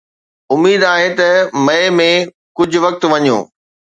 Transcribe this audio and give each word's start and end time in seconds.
اميد 0.53 0.81
آهي 0.93 1.09
ته 1.17 1.27
مئي 1.65 1.83
۾ 1.99 2.09
ڪجهه 2.57 2.81
وقت 2.85 3.01
وڃو. 3.11 3.37